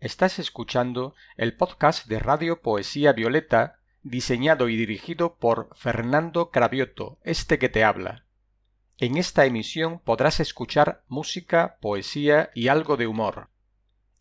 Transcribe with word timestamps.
Estás 0.00 0.38
escuchando 0.38 1.14
el 1.36 1.54
podcast 1.54 2.06
de 2.06 2.18
Radio 2.18 2.62
Poesía 2.62 3.12
Violeta, 3.12 3.80
diseñado 4.02 4.70
y 4.70 4.76
dirigido 4.76 5.36
por 5.36 5.68
Fernando 5.76 6.50
Cravioto, 6.50 7.18
este 7.22 7.58
que 7.58 7.68
te 7.68 7.84
habla. 7.84 8.24
En 8.96 9.18
esta 9.18 9.44
emisión 9.44 9.98
podrás 9.98 10.40
escuchar 10.40 11.04
música, 11.08 11.76
poesía 11.82 12.48
y 12.54 12.68
algo 12.68 12.96
de 12.96 13.06
humor. 13.06 13.50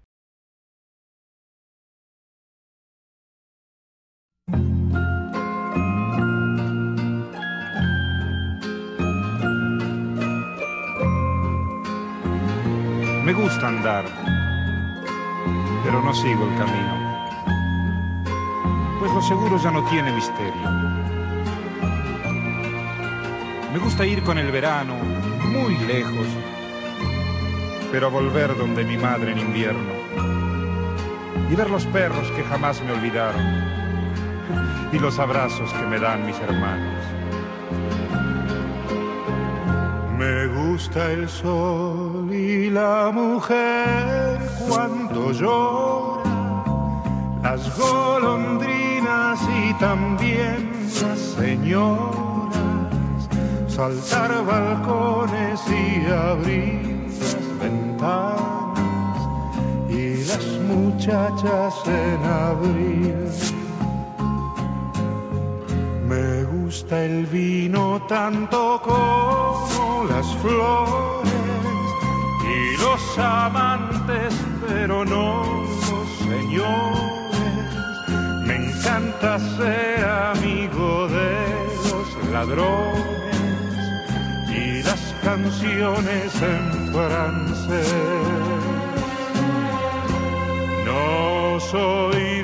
Me 13.35 13.43
gusta 13.43 13.67
andar, 13.67 14.05
pero 15.83 16.01
no 16.01 16.15
sigo 16.15 16.49
el 16.49 16.57
camino, 16.57 17.27
pues 19.01 19.11
lo 19.11 19.21
seguro 19.23 19.59
ya 19.61 19.73
no 19.73 19.85
tiene 19.87 20.13
misterio. 20.13 20.71
Me 23.73 23.79
gusta 23.81 24.07
ir 24.07 24.23
con 24.23 24.39
el 24.39 24.53
verano 24.53 24.95
muy 25.49 25.77
lejos, 25.79 26.29
pero 27.91 28.09
volver 28.09 28.57
donde 28.57 28.85
mi 28.85 28.97
madre 28.97 29.33
en 29.33 29.41
invierno 29.41 29.95
y 31.51 31.57
ver 31.57 31.71
los 31.71 31.87
perros 31.87 32.31
que 32.37 32.45
jamás 32.45 32.81
me 32.83 32.93
olvidaron 32.93 33.43
y 34.93 34.99
los 35.01 35.19
abrazos 35.19 35.73
que 35.73 35.87
me 35.87 35.99
dan 35.99 36.25
mis 36.25 36.39
hermanos. 36.39 37.05
Me 40.17 40.47
gusta 40.47 41.11
el 41.11 41.29
sol 41.29 42.04
la 42.75 43.13
mujer 43.13 44.41
cuando 44.69 45.31
llora, 45.31 46.65
las 47.41 47.79
golondrinas 47.79 49.39
y 49.63 49.73
también 49.75 50.73
las 51.01 51.21
señoras, 51.39 52.59
saltar 53.69 54.45
balcones 54.45 55.61
y 55.69 56.05
abrir 56.11 57.07
las 57.21 57.59
ventanas 57.61 59.21
y 59.89 60.25
las 60.25 60.47
muchachas 60.69 61.75
en 61.87 62.25
abril. 62.25 63.15
Gusta 66.65 67.05
el 67.05 67.27
vino 67.27 68.03
tanto 68.09 68.81
como 68.83 70.07
las 70.09 70.27
flores 70.39 71.34
y 72.55 72.77
los 72.77 73.19
amantes, 73.19 74.35
pero 74.67 75.05
no 75.05 75.67
los 75.91 76.09
señores. 76.19 77.25
Me 78.47 78.57
encanta 78.57 79.39
ser 79.39 80.05
amigo 80.05 81.09
de 81.09 81.35
los 81.91 82.31
ladrones 82.31 83.37
y 84.49 84.83
las 84.83 85.15
canciones 85.23 86.43
en 86.43 86.93
francés. 86.93 87.95
No 90.85 91.61
soy 91.61 92.44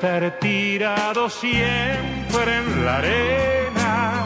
estar 0.00 0.38
tirado 0.40 1.28
siempre 1.28 2.56
en 2.56 2.86
la 2.86 2.96
arena 2.96 4.24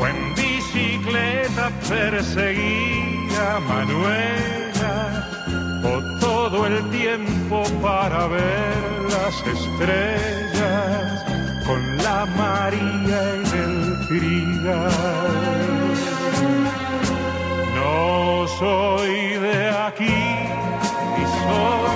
o 0.00 0.06
en 0.08 0.34
bicicleta 0.34 1.70
perseguir 1.88 3.30
a 3.38 3.60
Manuela 3.60 5.28
o 5.84 6.18
todo 6.18 6.66
el 6.66 6.90
tiempo 6.90 7.62
para 7.80 8.26
ver 8.26 8.74
las 9.08 9.36
estrellas 9.56 11.24
con 11.64 11.96
la 11.98 12.26
María 12.36 13.34
en 13.34 13.46
el 13.64 14.08
trigal. 14.08 14.90
No 17.76 18.48
soy 18.58 19.38
de 19.46 19.70
aquí 19.86 20.22
ni 21.14 21.24
soy 21.44 21.94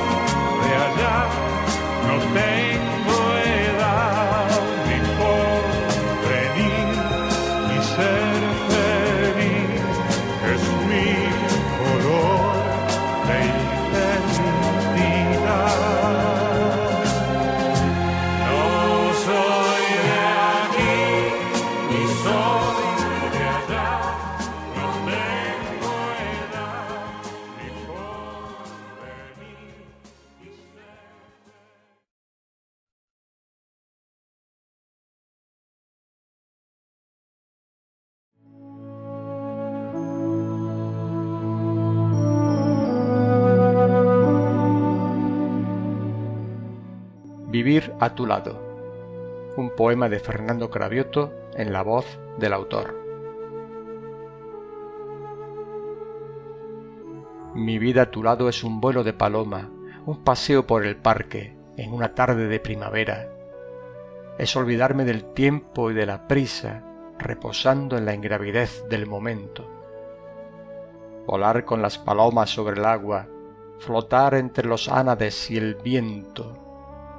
de 0.63 0.73
allá, 0.87 1.19
no 2.07 2.15
tengo 2.33 2.98
Vivir 47.69 47.93
a 48.01 48.15
tu 48.15 48.25
lado. 48.25 48.59
Un 49.59 49.69
poema 49.77 50.09
de 50.09 50.21
Fernando 50.21 50.71
Cravioto 50.71 51.35
en 51.55 51.71
la 51.71 51.83
voz 51.83 52.19
del 52.39 52.55
autor. 52.55 52.95
Mi 57.55 57.79
vida 57.79 58.05
a 58.05 58.11
tu 58.11 58.23
lado 58.23 58.49
es 58.49 58.65
un 58.65 58.81
vuelo 58.81 59.05
de 59.05 59.13
paloma, 59.13 59.69
un 60.07 60.25
paseo 60.25 60.67
por 60.67 60.87
el 60.87 60.97
parque, 60.97 61.59
en 61.77 61.93
una 61.93 62.15
tarde 62.15 62.49
de 62.49 62.59
primavera. 62.59 63.29
Es 64.39 64.57
olvidarme 64.57 65.05
del 65.05 65.35
tiempo 65.35 65.91
y 65.91 65.95
de 65.95 66.07
la 66.07 66.27
prisa, 66.27 66.83
reposando 67.19 67.99
en 67.99 68.07
la 68.07 68.15
ingravidez 68.15 68.89
del 68.89 69.07
momento. 69.07 69.69
Volar 71.27 71.67
con 71.67 71.83
las 71.83 71.99
palomas 71.99 72.49
sobre 72.49 72.81
el 72.81 72.87
agua, 72.87 73.27
flotar 73.79 74.37
entre 74.37 74.67
los 74.67 74.89
ánades 74.89 75.51
y 75.51 75.59
el 75.59 75.75
viento, 75.75 76.68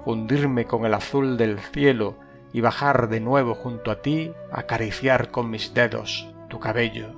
fundirme 0.04 0.66
con 0.66 0.86
el 0.86 0.94
azul 0.94 1.38
del 1.38 1.60
cielo 1.60 2.16
y 2.54 2.62
bajar 2.62 3.10
de 3.10 3.20
nuevo 3.20 3.54
junto 3.54 3.92
a 3.92 4.02
ti, 4.02 4.34
acariciar 4.52 5.32
con 5.32 5.50
mis 5.50 5.74
dedos 5.74 6.28
tu 6.50 6.60
cabello. 6.60 7.14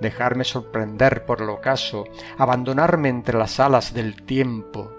Dejarme 0.00 0.44
sorprender 0.44 1.26
por 1.26 1.42
el 1.42 1.50
ocaso, 1.50 2.04
abandonarme 2.38 3.08
entre 3.08 3.36
las 3.36 3.60
alas 3.60 3.92
del 3.92 4.22
tiempo, 4.22 4.90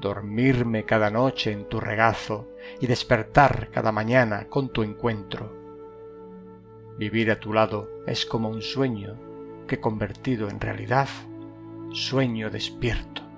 dormirme 0.00 0.84
cada 0.84 1.10
noche 1.10 1.52
en 1.52 1.68
tu 1.68 1.78
regazo 1.78 2.48
y 2.80 2.86
despertar 2.86 3.68
cada 3.70 3.92
mañana 3.92 4.46
con 4.48 4.70
tu 4.70 4.82
encuentro. 4.82 5.52
Vivir 6.96 7.30
a 7.30 7.40
tu 7.40 7.52
lado 7.52 7.88
es 8.06 8.24
como 8.24 8.48
un 8.48 8.62
sueño 8.62 9.16
que 9.66 9.80
convertido 9.80 10.48
en 10.48 10.60
realidad, 10.60 11.08
sueño 11.92 12.50
despierto. 12.50 13.29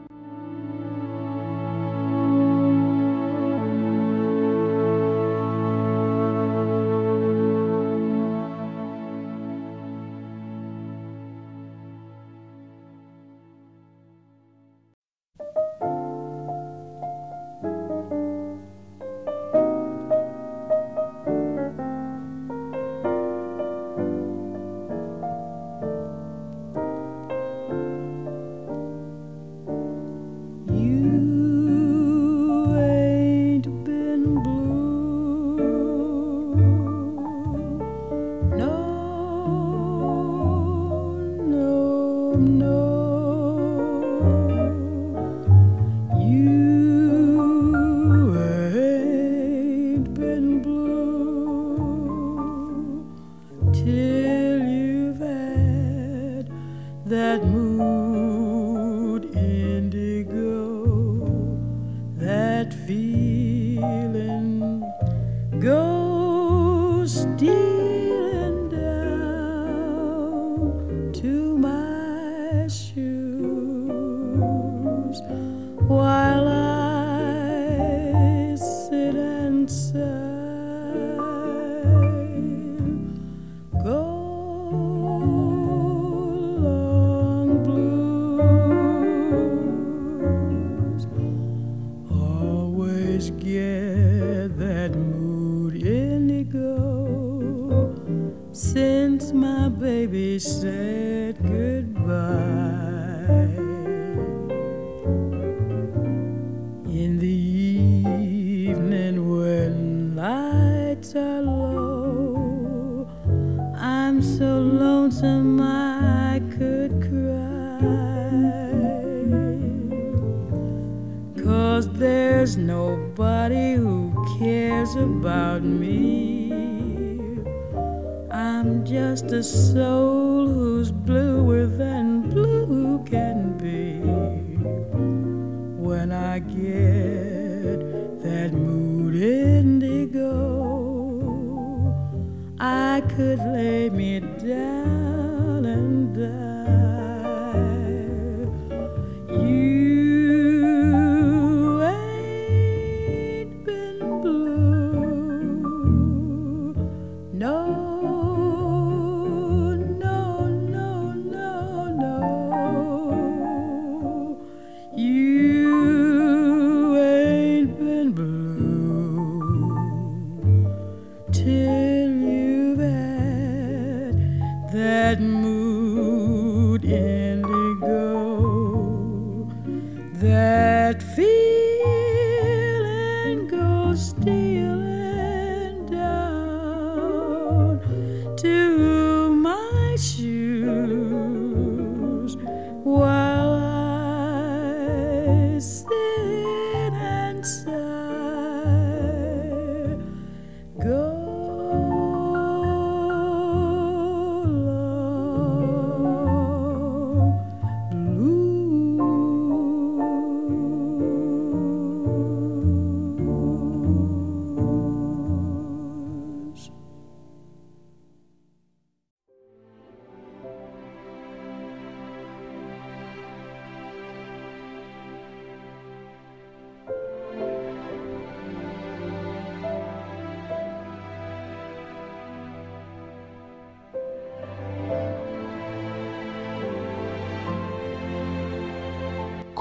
No. 42.35 43.02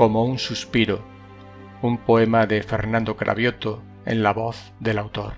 Como 0.01 0.25
un 0.25 0.39
suspiro, 0.39 1.03
un 1.84 2.00
poema 2.00 2.48
de 2.48 2.63
Fernando 2.63 3.15
Cravioto 3.15 3.84
en 4.03 4.24
la 4.24 4.34
voz 4.34 4.74
del 4.79 4.98
autor. 4.98 5.34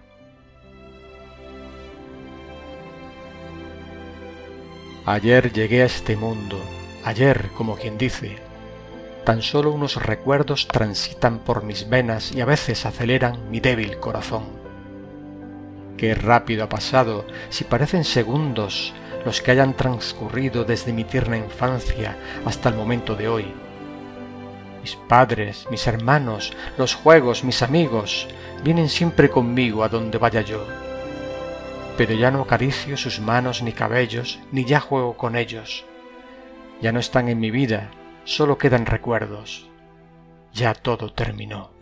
Ayer 5.05 5.51
llegué 5.51 5.81
a 5.81 5.87
este 5.87 6.15
mundo, 6.15 6.57
ayer 7.03 7.49
como 7.57 7.75
quien 7.75 7.97
dice, 7.97 8.37
tan 9.25 9.41
solo 9.41 9.69
unos 9.69 10.01
recuerdos 10.01 10.69
transitan 10.69 11.39
por 11.39 11.65
mis 11.65 11.89
venas 11.89 12.31
y 12.31 12.39
a 12.39 12.45
veces 12.45 12.85
aceleran 12.85 13.51
mi 13.51 13.59
débil 13.59 13.97
corazón. 13.97 14.45
Qué 15.97 16.15
rápido 16.15 16.63
ha 16.63 16.69
pasado, 16.69 17.25
si 17.49 17.65
parecen 17.65 18.05
segundos 18.05 18.93
los 19.25 19.41
que 19.41 19.51
hayan 19.51 19.73
transcurrido 19.73 20.63
desde 20.63 20.93
mi 20.93 21.03
tierna 21.03 21.37
infancia 21.37 22.15
hasta 22.45 22.69
el 22.69 22.75
momento 22.75 23.17
de 23.17 23.27
hoy 23.27 23.53
mis 24.83 24.95
padres, 24.95 25.65
mis 25.71 25.87
hermanos, 25.87 26.53
los 26.77 26.93
juegos, 26.93 27.43
mis 27.43 27.63
amigos, 27.63 28.27
vienen 28.63 28.89
siempre 28.89 29.29
conmigo 29.29 29.83
a 29.83 29.89
donde 29.89 30.19
vaya 30.19 30.41
yo. 30.41 30.67
Pero 31.97 32.13
ya 32.13 32.29
no 32.29 32.41
acaricio 32.41 32.97
sus 32.97 33.19
manos 33.19 33.63
ni 33.63 33.71
cabellos, 33.71 34.39
ni 34.51 34.65
ya 34.65 34.79
juego 34.79 35.15
con 35.15 35.35
ellos. 35.35 35.85
Ya 36.81 36.91
no 36.91 36.99
están 36.99 37.29
en 37.29 37.39
mi 37.39 37.49
vida, 37.49 37.89
solo 38.25 38.57
quedan 38.57 38.85
recuerdos. 38.85 39.69
Ya 40.53 40.73
todo 40.73 41.11
terminó. 41.13 41.72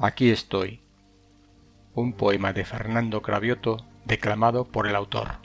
Aquí 0.00 0.30
estoy. 0.30 0.80
Un 1.92 2.12
poema 2.12 2.52
de 2.52 2.64
Fernando 2.64 3.20
Cravioto 3.20 3.78
declamado 4.04 4.64
por 4.64 4.86
el 4.86 4.94
autor. 4.94 5.38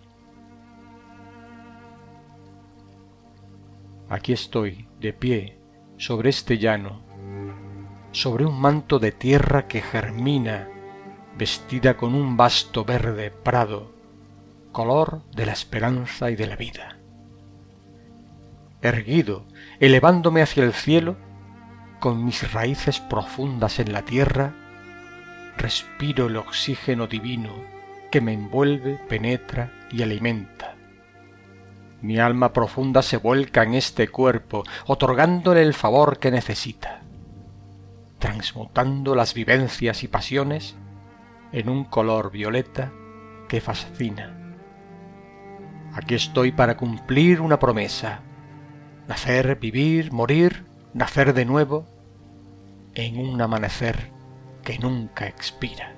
Aquí 4.09 4.31
estoy, 4.31 4.85
de 4.99 5.11
pie, 5.11 5.57
sobre 5.97 6.29
este 6.29 6.59
llano, 6.59 7.01
sobre 8.11 8.45
un 8.45 8.61
manto 8.61 8.99
de 8.99 9.11
tierra 9.11 9.67
que 9.67 9.81
germina, 9.81 10.69
vestida 11.35 11.97
con 11.97 12.13
un 12.13 12.37
vasto 12.37 12.85
verde 12.85 13.31
prado, 13.31 13.91
color 14.71 15.23
de 15.31 15.47
la 15.47 15.53
esperanza 15.53 16.29
y 16.29 16.35
de 16.35 16.45
la 16.45 16.57
vida. 16.57 16.99
Erguido, 18.83 19.45
elevándome 19.79 20.43
hacia 20.43 20.63
el 20.63 20.73
cielo, 20.73 21.15
con 22.03 22.25
mis 22.25 22.51
raíces 22.51 22.99
profundas 22.99 23.79
en 23.79 23.93
la 23.93 24.01
tierra, 24.01 24.51
respiro 25.55 26.27
el 26.27 26.35
oxígeno 26.35 27.07
divino 27.07 27.53
que 28.11 28.19
me 28.19 28.33
envuelve, 28.33 28.99
penetra 29.07 29.71
y 29.89 30.01
alimenta. 30.01 30.75
Mi 32.01 32.19
alma 32.19 32.51
profunda 32.51 33.03
se 33.03 33.15
vuelca 33.15 33.63
en 33.63 33.75
este 33.75 34.09
cuerpo, 34.09 34.65
otorgándole 34.85 35.61
el 35.61 35.73
favor 35.73 36.19
que 36.19 36.29
necesita, 36.29 37.03
transmutando 38.19 39.15
las 39.15 39.33
vivencias 39.33 40.03
y 40.03 40.09
pasiones 40.09 40.75
en 41.53 41.69
un 41.69 41.85
color 41.85 42.31
violeta 42.31 42.91
que 43.47 43.61
fascina. 43.61 44.57
Aquí 45.93 46.15
estoy 46.15 46.51
para 46.51 46.75
cumplir 46.75 47.39
una 47.39 47.59
promesa, 47.59 48.19
nacer, 49.07 49.57
vivir, 49.57 50.11
morir, 50.11 50.65
nacer 50.93 51.33
de 51.33 51.45
nuevo, 51.45 51.92
en 52.95 53.19
un 53.19 53.41
amanecer 53.41 54.11
que 54.63 54.77
nunca 54.79 55.27
expira. 55.27 55.92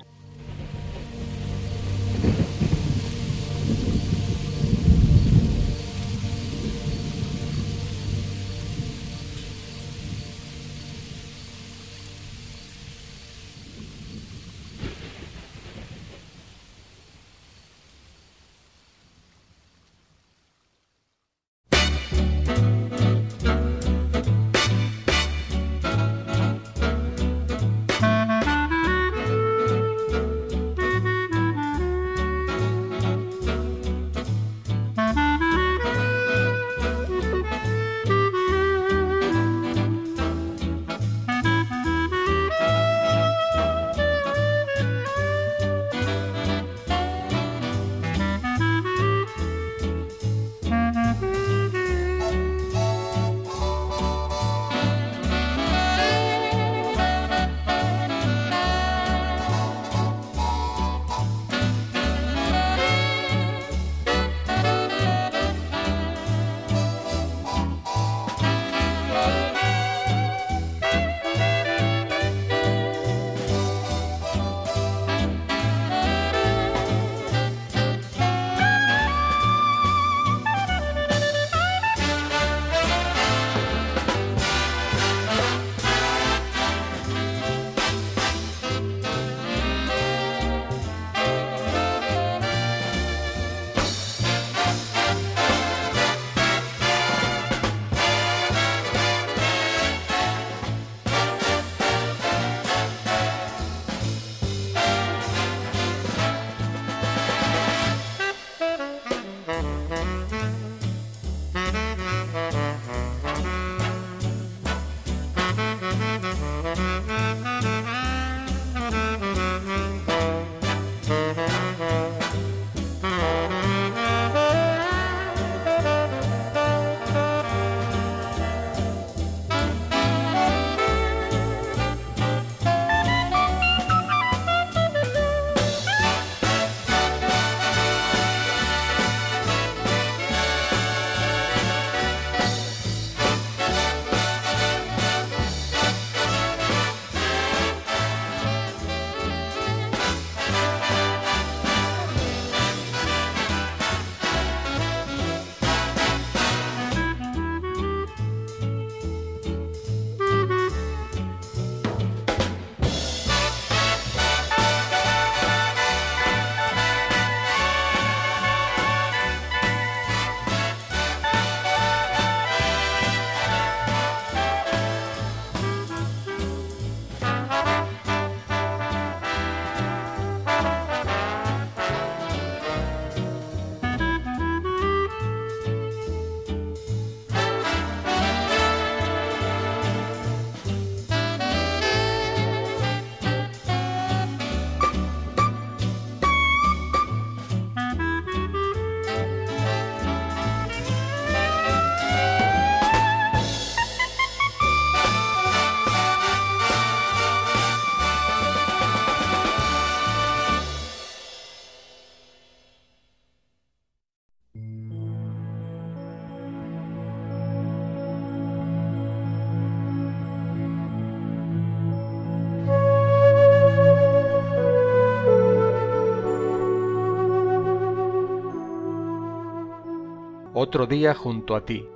Otro 230.58 230.86
día 230.86 231.12
junto 231.12 231.54
a 231.54 231.66
ti. 231.66 231.86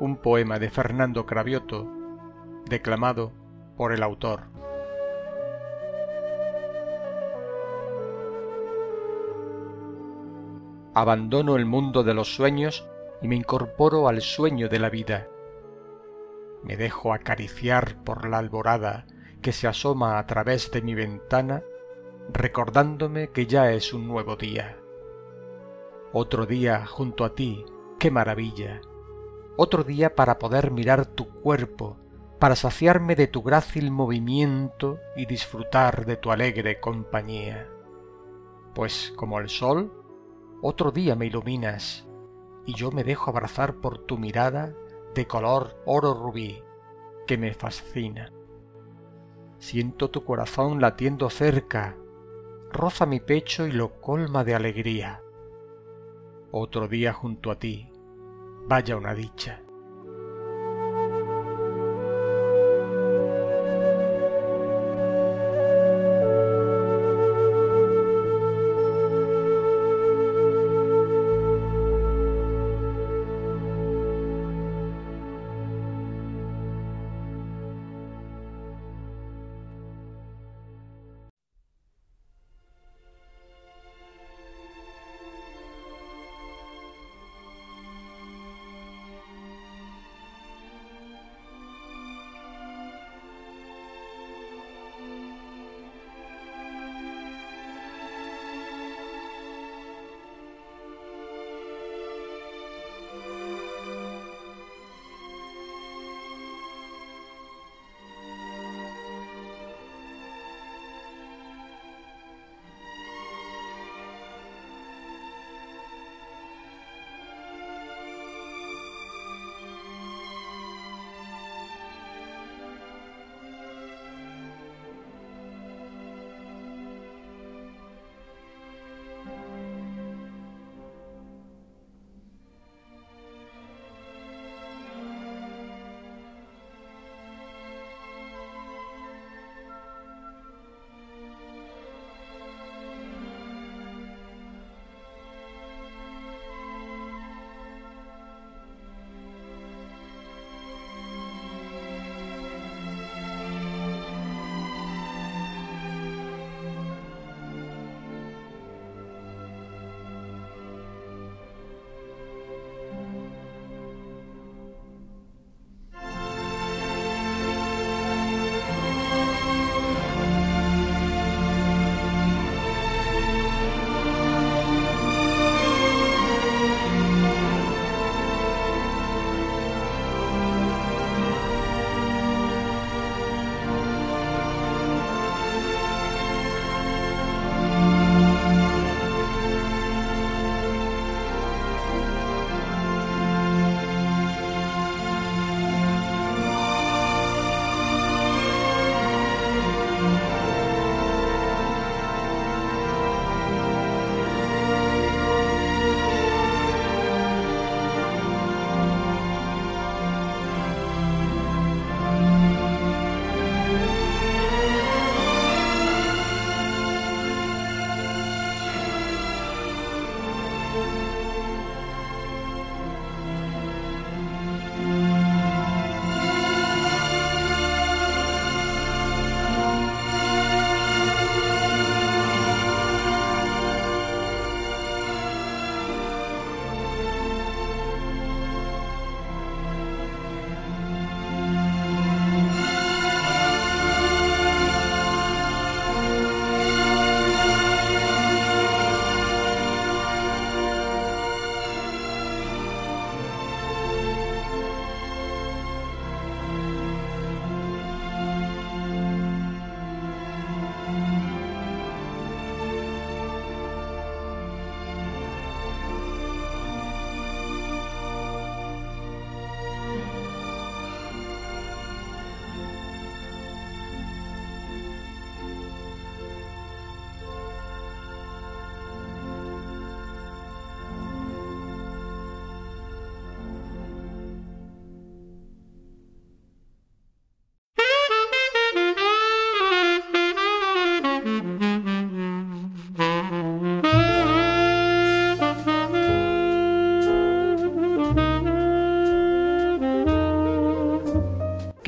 Un 0.00 0.16
poema 0.16 0.58
de 0.58 0.70
Fernando 0.70 1.24
Cravioto, 1.24 1.88
declamado 2.68 3.30
por 3.76 3.92
el 3.92 4.02
autor. 4.02 4.48
Abandono 10.94 11.54
el 11.54 11.64
mundo 11.64 12.02
de 12.02 12.12
los 12.12 12.34
sueños 12.34 12.88
y 13.22 13.28
me 13.28 13.36
incorporo 13.36 14.08
al 14.08 14.20
sueño 14.20 14.68
de 14.68 14.78
la 14.80 14.90
vida. 14.90 15.28
Me 16.64 16.76
dejo 16.76 17.14
acariciar 17.14 18.02
por 18.02 18.28
la 18.28 18.38
alborada 18.38 19.06
que 19.42 19.52
se 19.52 19.68
asoma 19.68 20.18
a 20.18 20.26
través 20.26 20.72
de 20.72 20.82
mi 20.82 20.96
ventana, 20.96 21.62
recordándome 22.32 23.28
que 23.28 23.46
ya 23.46 23.70
es 23.70 23.94
un 23.94 24.08
nuevo 24.08 24.34
día. 24.34 24.79
Otro 26.12 26.44
día 26.44 26.86
junto 26.86 27.24
a 27.24 27.36
ti, 27.36 27.64
qué 28.00 28.10
maravilla. 28.10 28.80
Otro 29.56 29.84
día 29.84 30.16
para 30.16 30.40
poder 30.40 30.72
mirar 30.72 31.06
tu 31.06 31.28
cuerpo, 31.28 31.98
para 32.40 32.56
saciarme 32.56 33.14
de 33.14 33.28
tu 33.28 33.42
grácil 33.42 33.92
movimiento 33.92 34.98
y 35.14 35.26
disfrutar 35.26 36.06
de 36.06 36.16
tu 36.16 36.32
alegre 36.32 36.80
compañía. 36.80 37.68
Pues 38.74 39.12
como 39.14 39.38
el 39.38 39.48
sol, 39.48 39.92
otro 40.62 40.90
día 40.90 41.14
me 41.14 41.26
iluminas, 41.26 42.08
y 42.66 42.74
yo 42.74 42.90
me 42.90 43.04
dejo 43.04 43.30
abrazar 43.30 43.76
por 43.76 43.98
tu 43.98 44.18
mirada 44.18 44.74
de 45.14 45.28
color 45.28 45.80
oro 45.84 46.12
rubí, 46.12 46.60
que 47.28 47.38
me 47.38 47.54
fascina. 47.54 48.32
Siento 49.58 50.10
tu 50.10 50.24
corazón 50.24 50.80
latiendo 50.80 51.30
cerca, 51.30 51.96
roza 52.72 53.06
mi 53.06 53.20
pecho 53.20 53.68
y 53.68 53.70
lo 53.72 54.00
colma 54.00 54.42
de 54.42 54.56
alegría. 54.56 55.22
Otro 56.52 56.88
día 56.88 57.12
junto 57.12 57.52
a 57.52 57.58
ti, 57.58 57.88
vaya 58.66 58.96
una 58.96 59.14
dicha. 59.14 59.62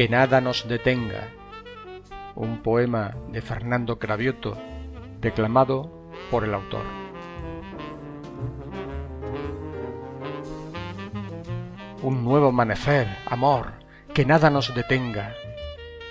Que 0.02 0.08
nada 0.08 0.40
nos 0.40 0.66
detenga. 0.66 1.28
Un 2.34 2.60
poema 2.64 3.14
de 3.28 3.40
Fernando 3.40 4.00
Cravioto, 4.00 4.58
declamado 5.20 6.10
por 6.28 6.42
el 6.42 6.54
autor. 6.54 6.82
Un 12.02 12.24
nuevo 12.24 12.48
amanecer, 12.48 13.06
amor, 13.26 13.74
que 14.12 14.26
nada 14.26 14.50
nos 14.50 14.74
detenga. 14.74 15.36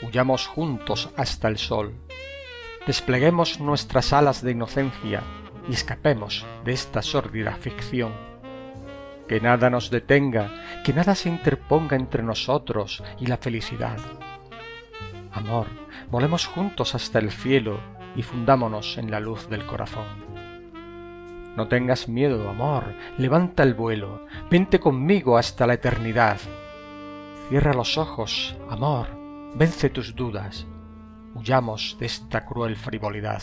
Huyamos 0.01 0.47
juntos 0.47 1.09
hasta 1.17 1.49
el 1.49 1.57
sol. 1.57 1.93
Despleguemos 2.87 3.59
nuestras 3.59 4.13
alas 4.13 4.41
de 4.41 4.51
inocencia 4.51 5.21
y 5.67 5.73
escapemos 5.73 6.45
de 6.63 6.71
esta 6.71 7.01
sórdida 7.01 7.57
ficción. 7.57 8.30
Que 9.27 9.39
nada 9.39 9.69
nos 9.69 9.89
detenga, 9.89 10.49
que 10.83 10.93
nada 10.93 11.15
se 11.15 11.29
interponga 11.29 11.95
entre 11.95 12.23
nosotros 12.23 13.03
y 13.19 13.27
la 13.27 13.37
felicidad. 13.37 13.97
Amor, 15.31 15.67
volemos 16.09 16.45
juntos 16.45 16.95
hasta 16.95 17.19
el 17.19 17.31
cielo 17.31 17.79
y 18.15 18.23
fundámonos 18.23 18.97
en 18.97 19.09
la 19.09 19.19
luz 19.19 19.49
del 19.49 19.65
corazón. 19.65 20.05
No 21.55 21.67
tengas 21.67 22.07
miedo, 22.07 22.49
amor, 22.49 22.95
levanta 23.17 23.63
el 23.63 23.73
vuelo, 23.73 24.25
vente 24.49 24.79
conmigo 24.79 25.37
hasta 25.37 25.67
la 25.67 25.73
eternidad. 25.73 26.37
Cierra 27.49 27.73
los 27.73 27.97
ojos, 27.97 28.55
amor, 28.69 29.07
vence 29.55 29.89
tus 29.89 30.15
dudas, 30.15 30.65
huyamos 31.35 31.97
de 31.99 32.05
esta 32.05 32.45
cruel 32.45 32.77
frivolidad. 32.77 33.41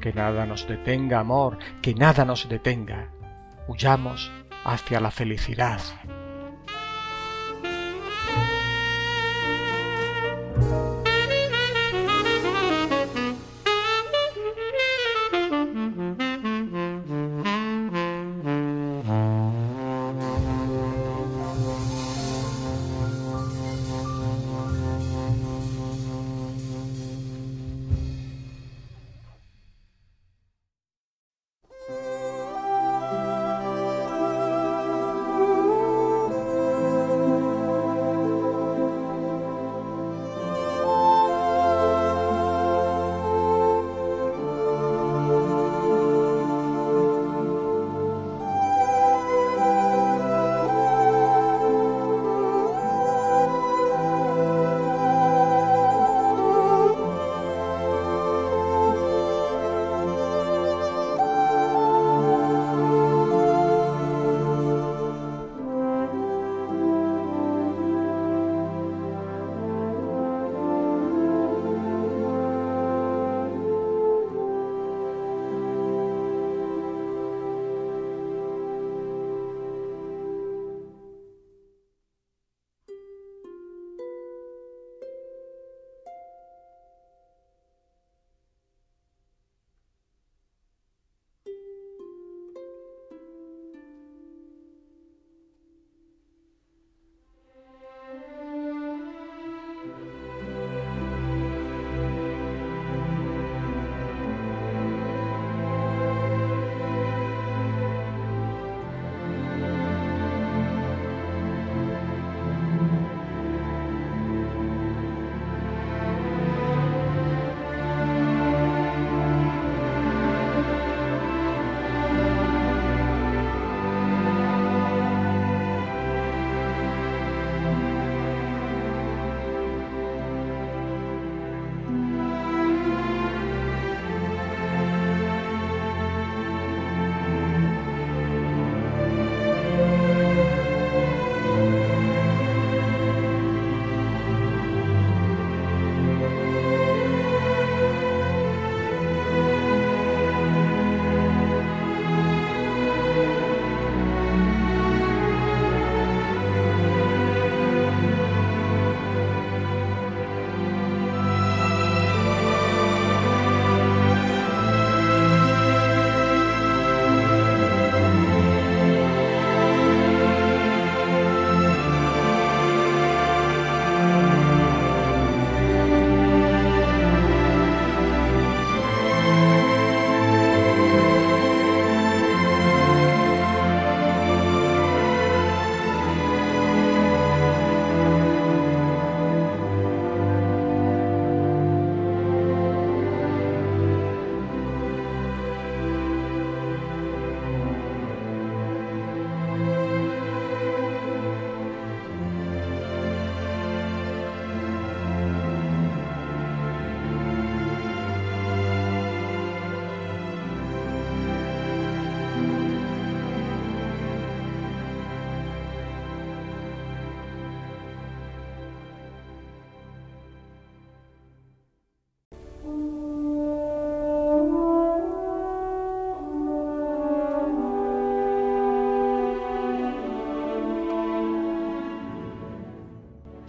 Que 0.00 0.12
nada 0.12 0.46
nos 0.46 0.66
detenga, 0.66 1.20
amor, 1.20 1.58
que 1.82 1.94
nada 1.94 2.24
nos 2.24 2.48
detenga. 2.48 3.10
Huyamos 3.68 4.30
hacia 4.64 5.00
la 5.00 5.10
felicidad. 5.10 5.80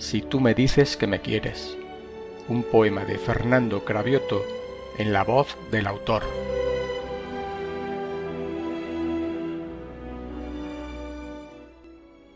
Si 0.09 0.21
tú 0.21 0.39
me 0.39 0.53
dices 0.53 0.95
que 0.95 1.05
me 1.05 1.19
quieres. 1.19 1.77
Un 2.47 2.63
poema 2.63 3.03
de 3.03 3.17
Fernando 3.17 3.83
Cravioto 3.83 4.41
en 4.97 5.11
la 5.11 5.25
voz 5.25 5.57
del 5.69 5.85
autor. 5.85 6.23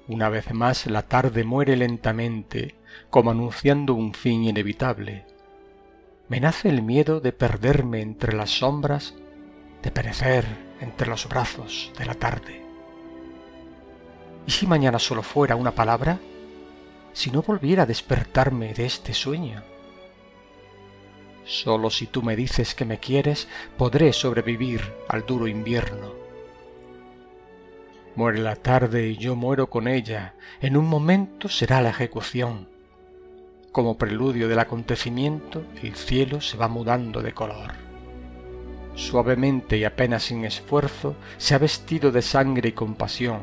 Una 0.10 0.27
vez 0.27 0.53
más 0.53 0.86
la 0.88 1.03
tarde 1.03 1.45
muere 1.45 1.77
lentamente, 1.77 2.75
como 3.10 3.31
anunciando 3.31 3.93
un 3.93 4.13
fin 4.13 4.43
inevitable. 4.43 5.25
Me 6.27 6.41
nace 6.41 6.67
el 6.67 6.81
miedo 6.81 7.21
de 7.21 7.31
perderme 7.31 8.01
entre 8.01 8.34
las 8.36 8.49
sombras, 8.49 9.15
de 9.81 9.91
perecer 9.91 10.43
entre 10.81 11.07
los 11.07 11.25
brazos 11.29 11.93
de 11.97 12.05
la 12.05 12.15
tarde. 12.15 12.65
¿Y 14.45 14.51
si 14.51 14.67
mañana 14.67 14.99
solo 14.99 15.23
fuera 15.23 15.55
una 15.55 15.71
palabra? 15.71 16.19
Si 17.13 17.32
no 17.32 17.41
volviera 17.41 17.84
a 17.84 17.86
despertarme 17.86 18.74
de 18.74 18.86
este 18.86 19.13
sueño. 19.13 19.63
Solo 21.45 21.89
si 21.89 22.08
tú 22.08 22.21
me 22.21 22.36
dices 22.36 22.76
que 22.76 22.86
me 22.86 23.00
quieres, 23.00 23.47
podré 23.78 24.13
sobrevivir 24.13 24.82
al 25.08 25.26
duro 25.26 25.47
invierno. 25.47 26.13
Muere 28.15 28.39
la 28.39 28.56
tarde 28.56 29.08
y 29.08 29.17
yo 29.17 29.36
muero 29.36 29.69
con 29.69 29.88
ella. 29.88 30.36
En 30.62 30.78
un 30.78 30.88
momento 30.88 31.50
será 31.50 31.82
la 31.82 31.89
ejecución. 31.89 32.67
Como 33.71 33.97
preludio 33.97 34.50
del 34.50 34.60
acontecimiento, 34.60 35.63
el 35.82 35.95
cielo 35.95 36.41
se 36.41 36.58
va 36.58 36.67
mudando 36.67 37.21
de 37.21 37.34
color. 37.34 37.71
Suavemente 38.95 39.78
y 39.78 39.86
apenas 39.86 40.24
sin 40.24 40.43
esfuerzo, 40.43 41.15
se 41.38 41.56
ha 41.56 41.58
vestido 41.58 42.12
de 42.12 42.21
sangre 42.21 42.69
y 42.69 42.74
compasión. 42.74 43.39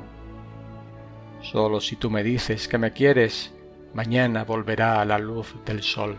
Solo 1.41 1.81
si 1.81 1.97
tú 1.97 2.11
me 2.11 2.23
dices 2.23 2.69
que 2.69 2.77
me 2.77 2.93
quieres, 2.93 3.55
mañana 3.99 4.45
volverá 4.45 5.01
a 5.01 5.05
la 5.05 5.19
luz 5.19 5.57
del 5.67 5.83
sol. 5.83 6.17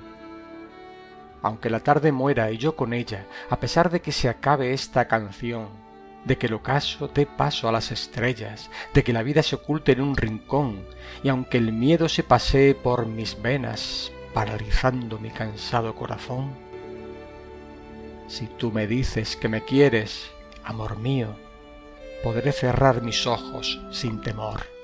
Aunque 1.41 1.69
la 1.69 1.79
tarde 1.79 2.11
muera 2.11 2.51
y 2.51 2.57
yo 2.57 2.75
con 2.75 2.91
ella, 2.91 3.25
a 3.49 3.57
pesar 3.57 3.89
de 3.89 4.01
que 4.01 4.11
se 4.11 4.27
acabe 4.27 4.73
esta 4.73 5.07
canción, 5.07 5.69
de 6.25 6.37
que 6.37 6.47
el 6.47 6.55
ocaso 6.55 7.07
dé 7.07 7.25
paso 7.25 7.69
a 7.69 7.71
las 7.71 7.93
estrellas, 7.93 8.69
de 8.93 9.01
que 9.01 9.13
la 9.13 9.23
vida 9.23 9.43
se 9.43 9.55
oculte 9.55 9.93
en 9.93 10.01
un 10.01 10.17
rincón, 10.17 10.83
y 11.23 11.29
aunque 11.29 11.57
el 11.57 11.71
miedo 11.71 12.09
se 12.09 12.21
pasee 12.21 12.75
por 12.75 13.05
mis 13.05 13.41
venas, 13.41 14.11
paralizando 14.33 15.17
mi 15.17 15.29
cansado 15.29 15.95
corazón, 15.95 16.51
si 18.27 18.47
tú 18.47 18.73
me 18.73 18.87
dices 18.87 19.37
que 19.37 19.47
me 19.47 19.63
quieres, 19.63 20.31
amor 20.65 20.97
mío, 20.97 21.29
podré 22.25 22.51
cerrar 22.51 23.01
mis 23.01 23.25
ojos 23.25 23.79
sin 23.89 24.19
temor. 24.19 24.78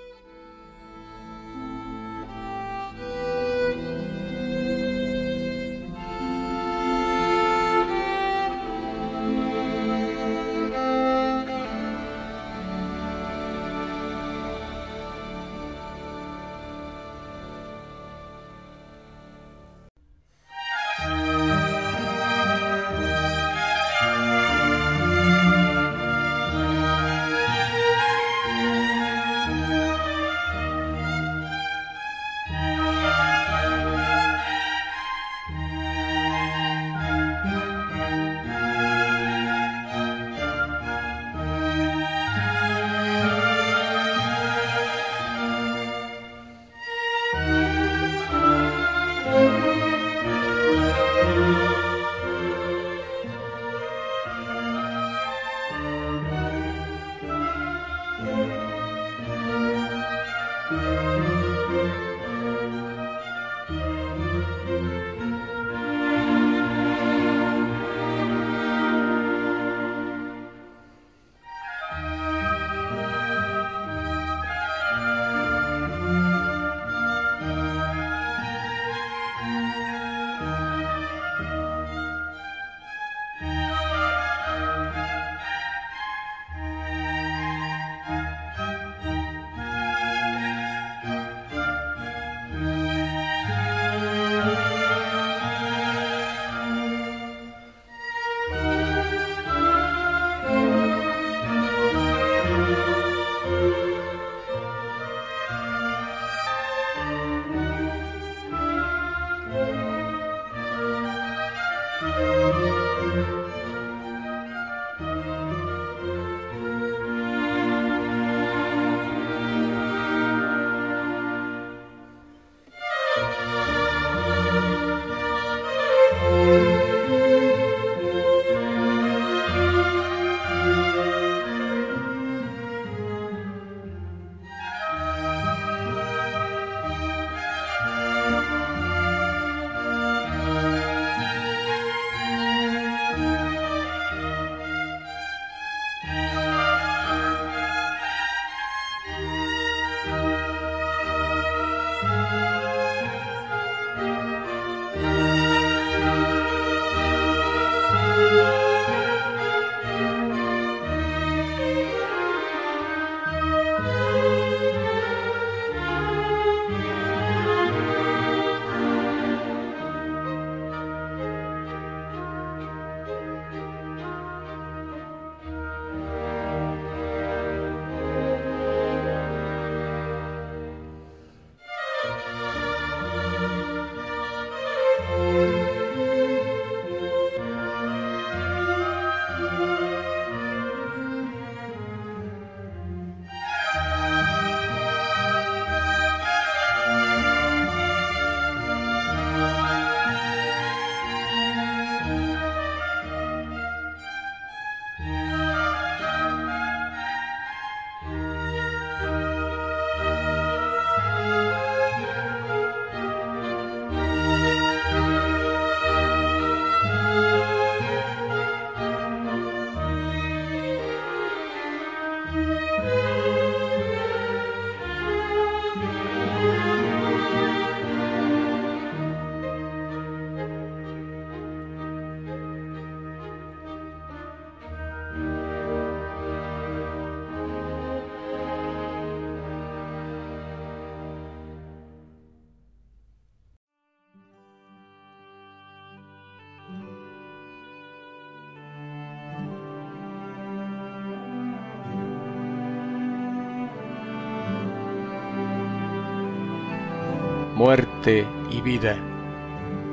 Muerte 257.66 258.28
y 258.52 258.62
vida. 258.62 258.96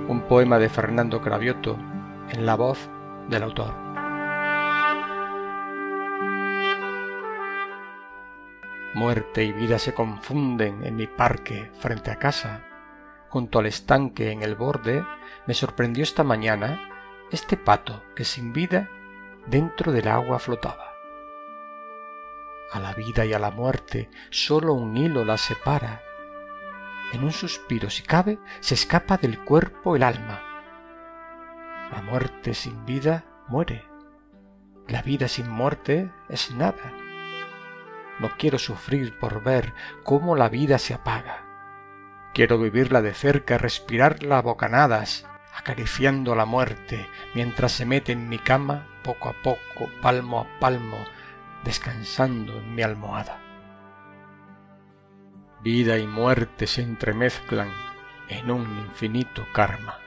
Un 0.06 0.26
poema 0.28 0.58
de 0.58 0.68
Fernando 0.68 1.22
Cravioto 1.22 1.78
en 2.28 2.44
la 2.44 2.54
voz 2.54 2.90
del 3.30 3.44
autor. 3.44 3.72
Muerte 8.92 9.44
y 9.44 9.52
vida 9.52 9.78
se 9.78 9.94
confunden 9.94 10.84
en 10.84 10.96
mi 10.96 11.06
parque 11.06 11.70
frente 11.78 12.10
a 12.10 12.18
casa. 12.18 12.62
Junto 13.30 13.60
al 13.60 13.64
estanque 13.64 14.32
en 14.32 14.42
el 14.42 14.54
borde 14.54 15.02
me 15.46 15.54
sorprendió 15.54 16.02
esta 16.02 16.24
mañana 16.24 16.78
este 17.30 17.56
pato 17.56 18.02
que 18.14 18.26
sin 18.26 18.52
vida 18.52 18.90
dentro 19.46 19.92
del 19.92 20.08
agua 20.08 20.38
flotaba. 20.38 20.92
A 22.70 22.80
la 22.80 22.92
vida 22.92 23.24
y 23.24 23.32
a 23.32 23.38
la 23.38 23.50
muerte 23.50 24.10
solo 24.28 24.74
un 24.74 24.94
hilo 24.94 25.24
la 25.24 25.38
separa. 25.38 26.02
En 27.12 27.24
un 27.24 27.32
suspiro, 27.32 27.90
si 27.90 28.02
cabe, 28.02 28.38
se 28.60 28.74
escapa 28.74 29.18
del 29.18 29.38
cuerpo 29.44 29.96
el 29.96 30.02
alma. 30.02 30.42
La 31.92 32.00
muerte 32.00 32.54
sin 32.54 32.86
vida 32.86 33.24
muere. 33.48 33.84
La 34.88 35.02
vida 35.02 35.28
sin 35.28 35.48
muerte 35.48 36.10
es 36.30 36.50
nada. 36.52 36.92
No 38.18 38.30
quiero 38.38 38.58
sufrir 38.58 39.18
por 39.18 39.42
ver 39.42 39.74
cómo 40.04 40.36
la 40.36 40.48
vida 40.48 40.78
se 40.78 40.94
apaga. 40.94 41.44
Quiero 42.32 42.58
vivirla 42.58 43.02
de 43.02 43.12
cerca, 43.12 43.58
respirarla 43.58 44.38
a 44.38 44.42
bocanadas, 44.42 45.26
acariciando 45.54 46.34
la 46.34 46.46
muerte 46.46 47.06
mientras 47.34 47.72
se 47.72 47.84
mete 47.84 48.12
en 48.12 48.30
mi 48.30 48.38
cama 48.38 48.86
poco 49.04 49.28
a 49.28 49.34
poco, 49.42 49.90
palmo 50.00 50.40
a 50.40 50.60
palmo, 50.60 50.96
descansando 51.62 52.56
en 52.56 52.74
mi 52.74 52.80
almohada. 52.80 53.41
Vida 55.62 55.96
y 55.96 56.08
muerte 56.08 56.66
se 56.66 56.82
entremezclan 56.82 57.70
en 58.28 58.50
un 58.50 58.62
infinito 58.80 59.46
karma. 59.52 60.01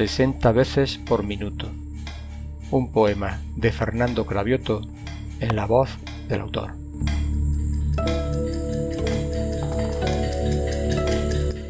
Sesenta 0.00 0.50
veces 0.50 0.96
por 0.96 1.24
minuto. 1.24 1.70
Un 2.70 2.90
poema 2.90 3.42
de 3.54 3.70
Fernando 3.70 4.24
Cravioto 4.24 4.80
en 5.40 5.54
la 5.54 5.66
voz 5.66 5.90
del 6.26 6.40
autor. 6.40 6.72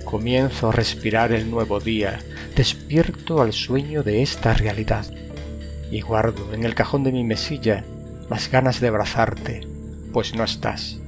Comienzo 0.05 0.69
a 0.69 0.73
respirar 0.73 1.33
el 1.33 1.51
nuevo 1.51 1.81
día, 1.81 2.21
despierto 2.55 3.43
al 3.43 3.53
sueño 3.53 4.05
de 4.05 4.23
esta 4.23 4.55
realidad 4.55 5.07
y 5.91 6.01
guardo 6.01 6.55
en 6.55 6.63
el 6.63 6.77
cajón 6.77 7.03
de 7.03 7.11
mi 7.11 7.25
mesilla 7.25 7.85
las 8.31 8.49
ganas 8.49 8.79
de 8.79 8.87
abrazarte, 8.87 9.67
pues 10.13 10.37
no 10.37 10.45
estás. 10.45 11.01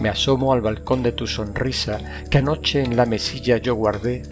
Me 0.00 0.08
asomo 0.08 0.52
al 0.52 0.62
balcón 0.62 1.04
de 1.04 1.12
tu 1.12 1.28
sonrisa 1.28 2.00
que 2.28 2.38
anoche 2.38 2.82
en 2.82 2.96
la 2.96 3.06
mesilla 3.06 3.58
yo 3.58 3.76
guardé 3.76 4.24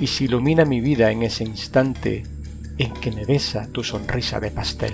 y 0.00 0.06
se 0.06 0.24
ilumina 0.24 0.64
mi 0.64 0.80
vida 0.80 1.10
en 1.10 1.22
ese 1.22 1.44
instante 1.44 2.24
en 2.78 2.92
que 2.94 3.10
me 3.10 3.24
besa 3.24 3.68
tu 3.72 3.82
sonrisa 3.82 4.40
de 4.40 4.50
pastel. 4.50 4.92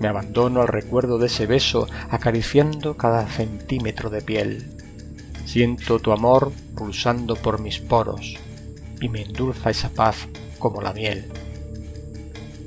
Me 0.00 0.08
abandono 0.08 0.62
al 0.62 0.68
recuerdo 0.68 1.18
de 1.18 1.26
ese 1.26 1.46
beso 1.46 1.88
acariciando 2.10 2.96
cada 2.96 3.26
centímetro 3.26 4.10
de 4.10 4.22
piel. 4.22 4.72
Siento 5.44 5.98
tu 5.98 6.12
amor 6.12 6.52
pulsando 6.76 7.36
por 7.36 7.60
mis 7.60 7.78
poros 7.80 8.36
y 9.00 9.08
me 9.08 9.22
endulza 9.22 9.70
esa 9.70 9.88
paz 9.90 10.28
como 10.58 10.82
la 10.82 10.92
miel. 10.92 11.30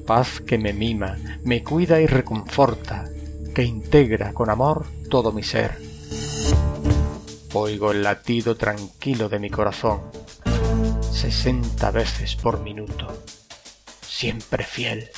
Paz 0.05 0.41
que 0.41 0.57
me 0.57 0.73
mima, 0.73 1.17
me 1.43 1.63
cuida 1.63 2.01
y 2.01 2.07
reconforta, 2.07 3.07
que 3.53 3.63
integra 3.63 4.33
con 4.33 4.49
amor 4.49 4.85
todo 5.09 5.31
mi 5.31 5.43
ser. 5.43 5.77
Oigo 7.53 7.91
el 7.91 8.03
latido 8.03 8.55
tranquilo 8.55 9.29
de 9.29 9.39
mi 9.39 9.49
corazón, 9.49 10.01
sesenta 11.11 11.91
veces 11.91 12.35
por 12.35 12.61
minuto, 12.61 13.07
siempre 14.01 14.63
fiel. 14.63 15.09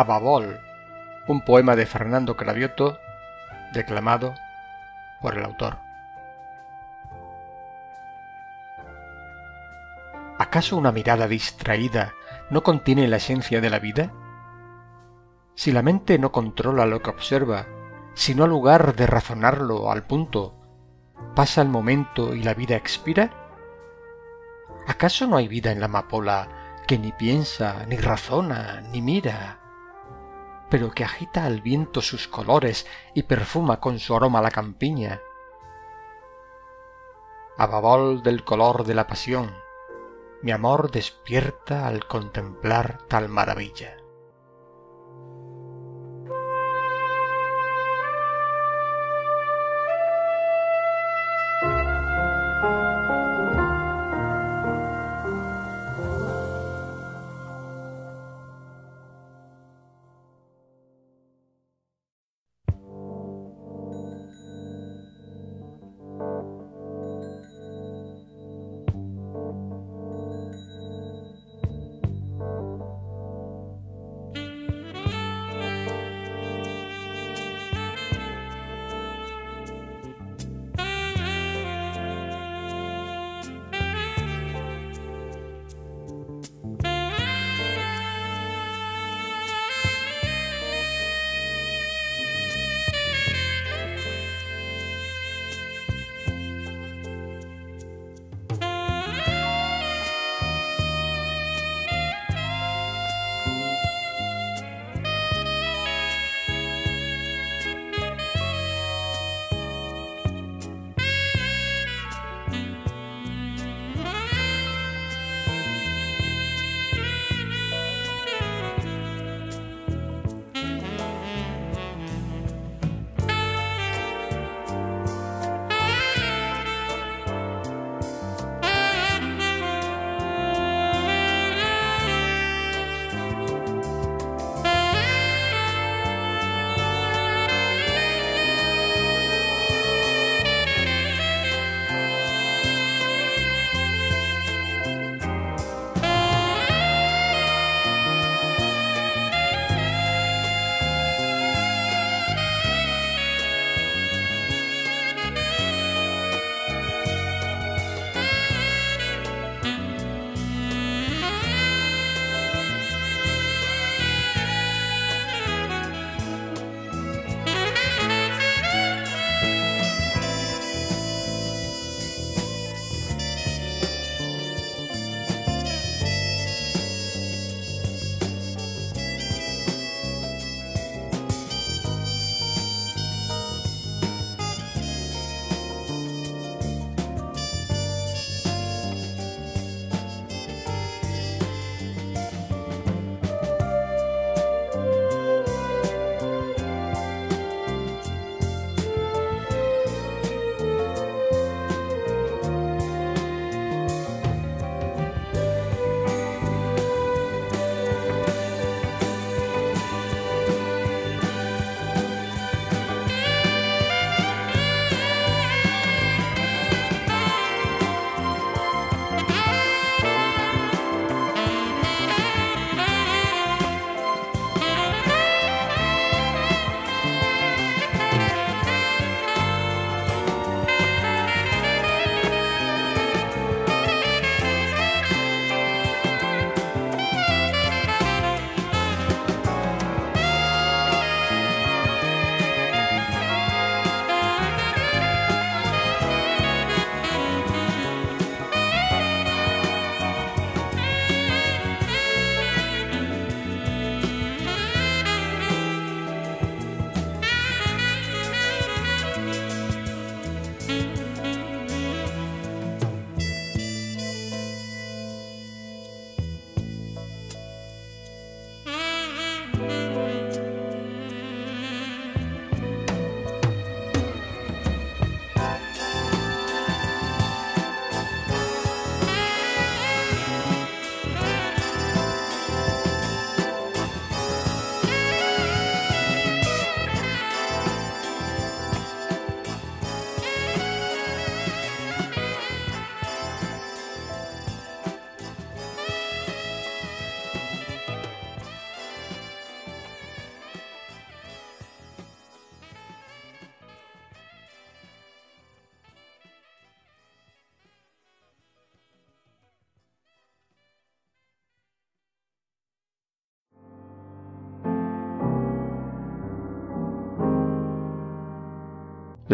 Ababol, 0.00 0.60
un 1.28 1.40
poema 1.42 1.76
de 1.76 1.86
Fernando 1.86 2.36
Cravioto, 2.36 2.98
declamado 3.72 4.34
por 5.20 5.38
el 5.38 5.44
autor. 5.44 5.78
¿Acaso 10.38 10.76
una 10.76 10.90
mirada 10.90 11.28
distraída 11.28 12.12
no 12.50 12.64
contiene 12.64 13.06
la 13.06 13.18
esencia 13.18 13.60
de 13.60 13.70
la 13.70 13.78
vida? 13.78 14.12
Si 15.54 15.70
la 15.70 15.82
mente 15.82 16.18
no 16.18 16.32
controla 16.32 16.86
lo 16.86 17.00
que 17.00 17.10
observa, 17.10 17.66
si 18.14 18.34
no 18.34 18.44
ha 18.44 18.48
lugar 18.48 18.96
de 18.96 19.06
razonarlo 19.06 19.92
al 19.92 20.02
punto, 20.02 20.54
pasa 21.36 21.62
el 21.62 21.68
momento 21.68 22.34
y 22.34 22.42
la 22.42 22.54
vida 22.54 22.74
expira? 22.74 23.30
¿Acaso 24.88 25.28
no 25.28 25.36
hay 25.36 25.46
vida 25.46 25.70
en 25.70 25.78
la 25.78 25.86
amapola 25.86 26.48
que 26.88 26.98
ni 26.98 27.12
piensa, 27.12 27.86
ni 27.86 27.96
razona, 27.96 28.80
ni 28.92 29.00
mira, 29.00 29.60
pero 30.74 30.90
que 30.90 31.04
agita 31.04 31.44
al 31.44 31.60
viento 31.60 32.02
sus 32.02 32.26
colores 32.26 32.84
y 33.14 33.22
perfuma 33.22 33.78
con 33.78 34.00
su 34.00 34.16
aroma 34.16 34.42
la 34.42 34.50
campiña? 34.50 35.20
Ababol 37.56 38.24
del 38.24 38.42
color 38.42 38.82
de 38.82 38.94
la 38.94 39.06
pasión, 39.06 39.54
mi 40.42 40.50
amor 40.50 40.90
despierta 40.90 41.86
al 41.86 42.08
contemplar 42.08 42.98
tal 43.06 43.28
maravilla. 43.28 44.03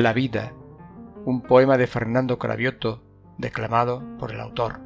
La 0.01 0.15
vida, 0.15 0.55
un 1.27 1.43
poema 1.43 1.77
de 1.77 1.87
Fernando 1.87 2.39
Cravioto, 2.39 3.03
declamado 3.37 4.03
por 4.17 4.33
el 4.33 4.41
autor. 4.41 4.81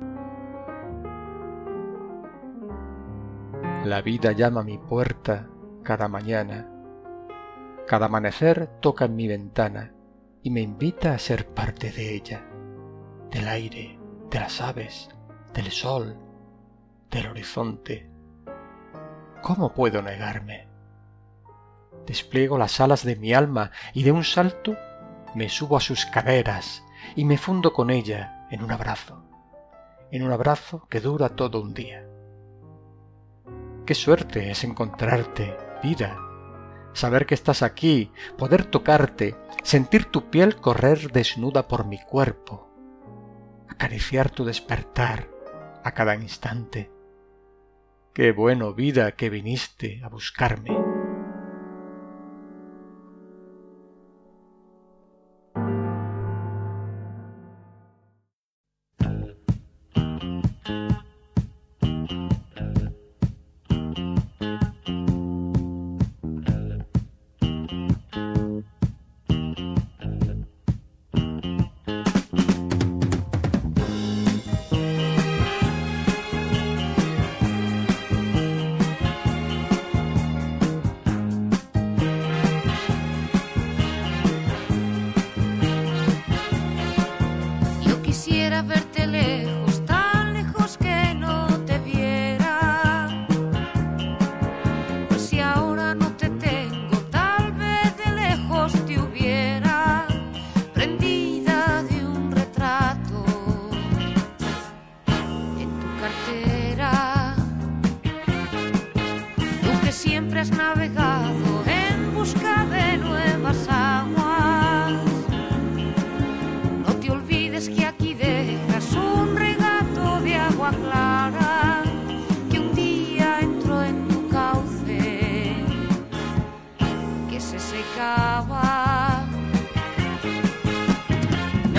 La 3.85 4.03
vida 4.03 4.33
llama 4.33 4.63
a 4.63 4.65
mi 4.65 4.77
puerta 4.77 5.47
cada 5.85 6.09
mañana. 6.09 6.69
Cada 7.87 8.07
amanecer 8.07 8.67
toca 8.81 9.05
en 9.05 9.15
mi 9.15 9.29
ventana 9.29 9.93
y 10.43 10.51
me 10.51 10.63
invita 10.63 11.15
a 11.15 11.19
ser 11.21 11.47
parte 11.47 11.93
de 11.93 12.13
ella, 12.17 12.45
del 13.31 13.47
aire, 13.47 14.01
de 14.31 14.41
las 14.41 14.61
aves, 14.61 15.11
del 15.53 15.71
sol, 15.71 16.17
del 17.13 17.29
horizonte. 17.29 18.11
¿Cómo 19.43 19.75
puedo 19.75 20.03
negarme? 20.03 20.67
Despliego 22.05 22.59
las 22.59 22.81
alas 22.81 23.05
de 23.05 23.15
mi 23.15 23.33
alma 23.33 23.71
y 23.93 24.03
de 24.03 24.11
un 24.11 24.25
salto 24.25 24.77
me 25.35 25.49
subo 25.49 25.77
a 25.77 25.81
sus 25.81 26.07
caderas 26.07 26.85
y 27.17 27.25
me 27.25 27.39
fundo 27.39 27.73
con 27.73 27.91
ella 27.91 28.47
en 28.51 28.63
un 28.63 28.71
abrazo, 28.71 29.25
en 30.11 30.23
un 30.23 30.33
abrazo 30.33 30.87
que 30.89 31.01
dura 31.01 31.31
todo 31.31 31.61
un 31.61 31.75
día. 31.75 32.07
Qué 33.87 33.95
suerte 33.95 34.51
es 34.51 34.65
encontrarte, 34.65 35.57
vida, 35.83 36.19
saber 36.95 37.27
que 37.27 37.35
estás 37.35 37.63
aquí, 37.63 38.11
poder 38.39 38.65
tocarte, 38.65 39.37
sentir 39.63 40.07
tu 40.07 40.31
piel 40.31 40.57
correr 40.57 41.13
desnuda 41.13 41.69
por 41.69 41.87
mi 41.87 41.99
cuerpo, 41.99 42.71
acariciar 43.69 44.31
tu 44.31 44.45
despertar 44.45 45.29
a 45.83 45.93
cada 45.93 46.15
instante. 46.15 46.91
Qué 48.15 48.33
bueno, 48.33 48.75
vida, 48.75 49.13
que 49.13 49.29
viniste 49.29 50.01
a 50.05 50.09
buscarme. 50.09 50.84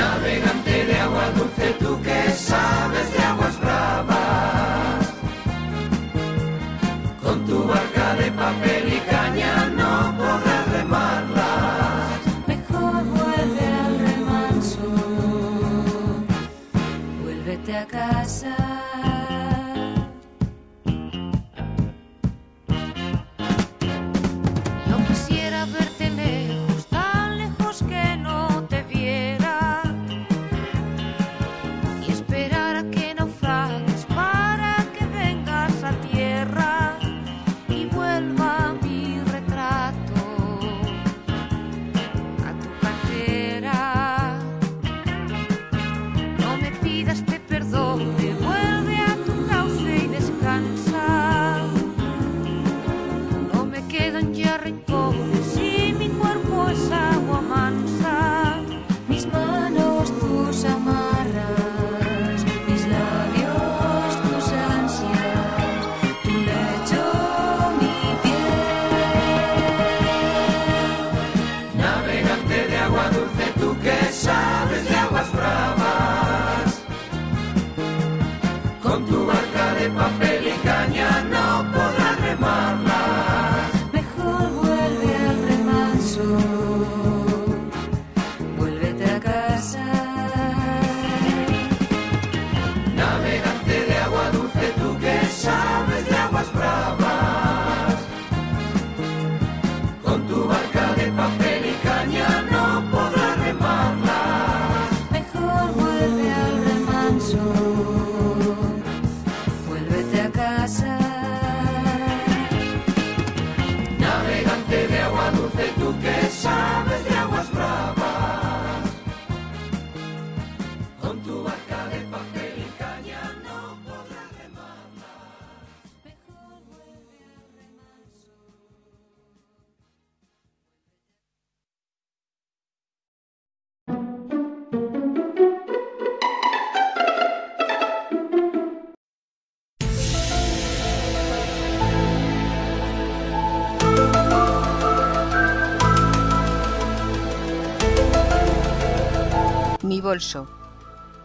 navegante 0.06 0.86
de 0.86 0.96
agua 1.00 1.26
dulce 1.36 1.85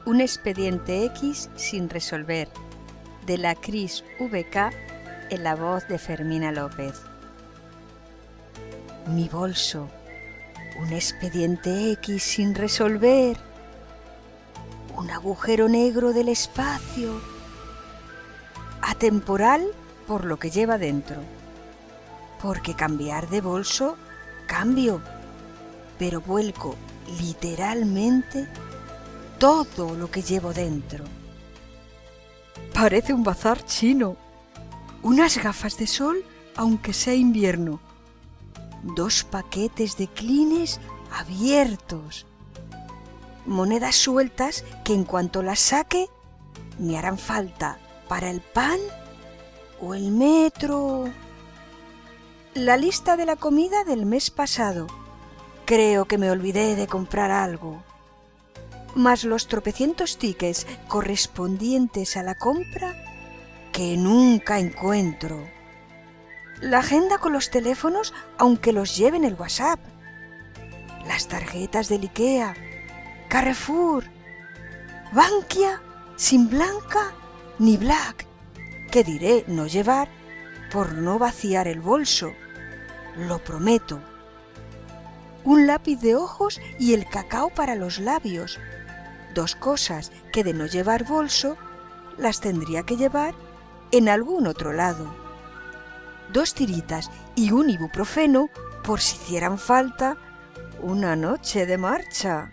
Un 0.04 0.20
expediente 0.20 1.04
X 1.04 1.48
sin 1.54 1.88
resolver, 1.88 2.48
de 3.24 3.38
la 3.38 3.54
Cris 3.54 4.02
VK 4.18 4.72
en 5.30 5.44
la 5.44 5.54
voz 5.54 5.86
de 5.86 5.96
Fermina 5.96 6.50
López. 6.50 7.02
Mi 9.06 9.28
bolso, 9.28 9.88
un 10.80 10.92
expediente 10.92 11.92
X 11.92 12.20
sin 12.20 12.56
resolver, 12.56 13.36
un 14.96 15.08
agujero 15.12 15.68
negro 15.68 16.12
del 16.12 16.28
espacio, 16.28 17.20
atemporal 18.82 19.64
por 20.08 20.24
lo 20.24 20.36
que 20.40 20.50
lleva 20.50 20.78
dentro, 20.78 21.22
porque 22.42 22.74
cambiar 22.74 23.28
de 23.28 23.40
bolso, 23.40 23.96
cambio, 24.48 25.00
pero 25.96 26.20
vuelco 26.20 26.74
literalmente 27.20 28.48
todo 29.40 29.96
lo 29.96 30.10
que 30.10 30.22
llevo 30.22 30.52
dentro. 30.52 31.02
Parece 32.74 33.14
un 33.14 33.24
bazar 33.24 33.64
chino. 33.64 34.16
Unas 35.02 35.42
gafas 35.42 35.78
de 35.78 35.86
sol, 35.86 36.22
aunque 36.56 36.92
sea 36.92 37.14
invierno. 37.14 37.80
Dos 38.82 39.24
paquetes 39.24 39.96
de 39.96 40.08
clines 40.08 40.78
abiertos. 41.10 42.26
Monedas 43.46 43.96
sueltas 43.96 44.62
que 44.84 44.92
en 44.92 45.04
cuanto 45.04 45.42
las 45.42 45.58
saque 45.58 46.08
me 46.78 46.98
harán 46.98 47.16
falta 47.16 47.78
para 48.08 48.30
el 48.30 48.42
pan 48.42 48.78
o 49.80 49.94
el 49.94 50.10
metro. 50.10 51.08
La 52.52 52.76
lista 52.76 53.16
de 53.16 53.24
la 53.24 53.36
comida 53.36 53.84
del 53.84 54.04
mes 54.04 54.30
pasado. 54.30 54.86
Creo 55.64 56.04
que 56.04 56.18
me 56.18 56.30
olvidé 56.30 56.76
de 56.76 56.86
comprar 56.86 57.30
algo. 57.30 57.82
Más 58.94 59.24
los 59.24 59.46
tropecientos 59.46 60.18
tickets 60.18 60.66
correspondientes 60.88 62.16
a 62.16 62.22
la 62.22 62.34
compra 62.34 62.94
que 63.72 63.96
nunca 63.96 64.58
encuentro. 64.58 65.48
La 66.60 66.80
agenda 66.80 67.18
con 67.18 67.32
los 67.32 67.50
teléfonos, 67.50 68.12
aunque 68.36 68.72
los 68.72 68.96
lleven 68.96 69.24
el 69.24 69.34
WhatsApp. 69.34 69.80
Las 71.06 71.28
tarjetas 71.28 71.88
del 71.88 72.02
IKEA, 72.02 72.54
Carrefour, 73.28 74.04
Bankia, 75.12 75.80
sin 76.16 76.50
blanca 76.50 77.14
ni 77.58 77.76
black, 77.76 78.26
que 78.90 79.04
diré 79.04 79.44
no 79.46 79.66
llevar 79.66 80.08
por 80.70 80.92
no 80.92 81.18
vaciar 81.18 81.68
el 81.68 81.80
bolso. 81.80 82.32
Lo 83.16 83.38
prometo. 83.38 84.00
Un 85.44 85.66
lápiz 85.66 85.96
de 86.00 86.14
ojos 86.14 86.60
y 86.78 86.94
el 86.94 87.08
cacao 87.08 87.50
para 87.50 87.74
los 87.74 87.98
labios. 87.98 88.58
Dos 89.34 89.54
cosas 89.54 90.12
que 90.32 90.44
de 90.44 90.54
no 90.54 90.66
llevar 90.66 91.04
bolso 91.04 91.56
las 92.18 92.40
tendría 92.40 92.82
que 92.82 92.96
llevar 92.96 93.34
en 93.92 94.08
algún 94.08 94.46
otro 94.46 94.72
lado. 94.72 95.14
Dos 96.32 96.54
tiritas 96.54 97.10
y 97.34 97.52
un 97.52 97.70
ibuprofeno 97.70 98.48
por 98.84 99.00
si 99.00 99.16
hicieran 99.16 99.58
falta 99.58 100.16
una 100.82 101.16
noche 101.16 101.66
de 101.66 101.78
marcha. 101.78 102.52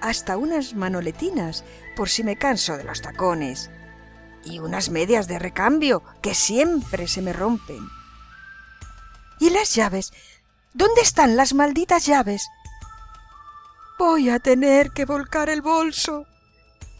Hasta 0.00 0.36
unas 0.36 0.74
manoletinas 0.74 1.64
por 1.96 2.08
si 2.08 2.22
me 2.22 2.36
canso 2.36 2.76
de 2.76 2.84
los 2.84 3.00
tacones. 3.00 3.70
Y 4.44 4.60
unas 4.60 4.90
medias 4.90 5.26
de 5.26 5.38
recambio 5.38 6.02
que 6.22 6.34
siempre 6.34 7.08
se 7.08 7.22
me 7.22 7.32
rompen. 7.32 7.88
¿Y 9.40 9.50
las 9.50 9.74
llaves? 9.74 10.12
¿Dónde 10.72 11.00
están 11.00 11.36
las 11.36 11.52
malditas 11.54 12.06
llaves? 12.06 12.46
Voy 13.98 14.28
a 14.28 14.38
tener 14.38 14.90
que 14.90 15.06
volcar 15.06 15.48
el 15.48 15.62
bolso. 15.62 16.26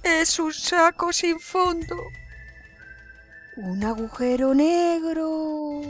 Es 0.02 0.38
un 0.38 0.52
saco 0.52 1.12
sin 1.12 1.38
fondo. 1.38 1.96
Un 3.56 3.84
agujero 3.84 4.54
negro. 4.54 5.82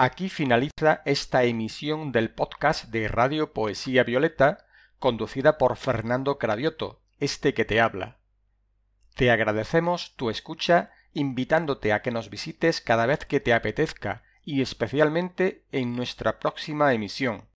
Aquí 0.00 0.28
finaliza 0.28 1.02
esta 1.06 1.42
emisión 1.42 2.12
del 2.12 2.30
podcast 2.30 2.84
de 2.84 3.08
Radio 3.08 3.52
Poesía 3.52 4.04
Violeta, 4.04 4.64
conducida 5.00 5.58
por 5.58 5.76
Fernando 5.76 6.38
Cravioto, 6.38 7.00
este 7.18 7.52
que 7.52 7.64
te 7.64 7.80
habla. 7.80 8.16
Te 9.16 9.32
agradecemos 9.32 10.14
tu 10.14 10.30
escucha 10.30 10.92
invitándote 11.14 11.92
a 11.92 12.00
que 12.00 12.12
nos 12.12 12.30
visites 12.30 12.80
cada 12.80 13.06
vez 13.06 13.24
que 13.24 13.40
te 13.40 13.52
apetezca 13.52 14.22
y 14.44 14.62
especialmente 14.62 15.64
en 15.72 15.96
nuestra 15.96 16.38
próxima 16.38 16.94
emisión. 16.94 17.48